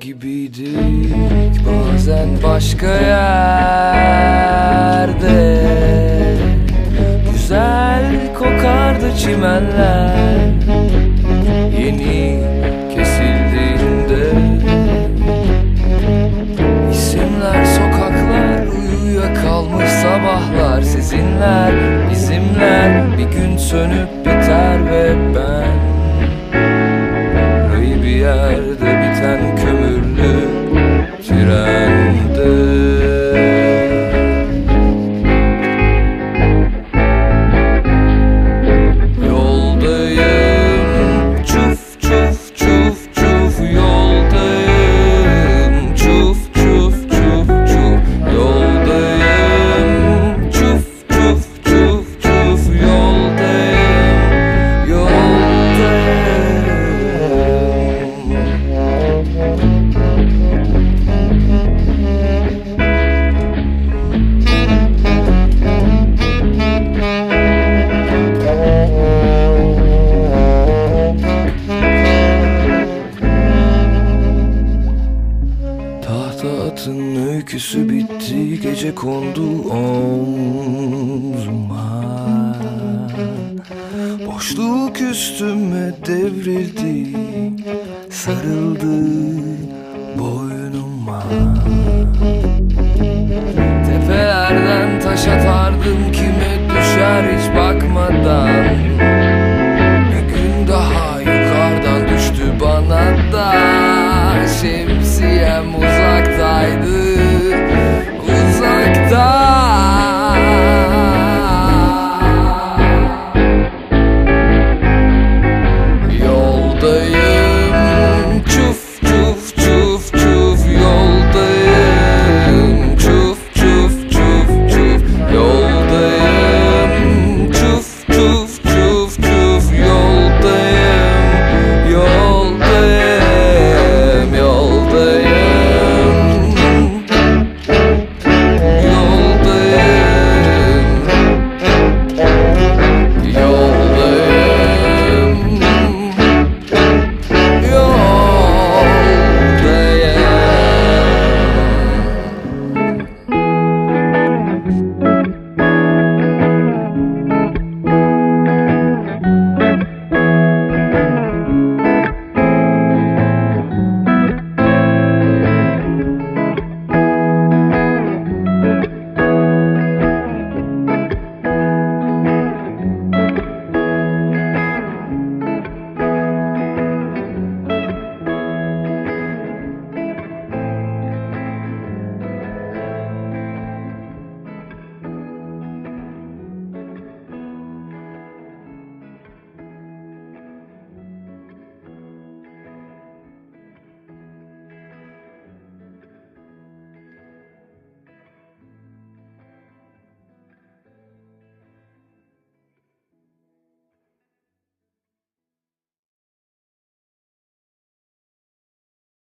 [0.00, 1.56] gibiydik.
[1.66, 4.06] Bazen başka yerde.
[7.32, 10.50] Güzel kokardı çimenler.
[11.80, 12.42] Yeni
[12.94, 14.24] kesildiğinde.
[16.92, 21.72] İsimler sokaklar Uyuyakalmış sabahlar Sizinler
[22.10, 23.18] bizimler.
[23.18, 25.55] Bir gün sönüp biter ve ben
[31.46, 32.35] 人。
[76.46, 81.06] Saatin öyküsü bitti Gece kondu omzuma.
[84.26, 87.16] Boşluk üstüme devrildi
[88.10, 89.02] Sarıldı
[90.18, 91.22] boynuma.